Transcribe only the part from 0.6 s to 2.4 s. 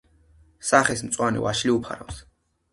სახეს მწვანე ვაშლი უფარავს.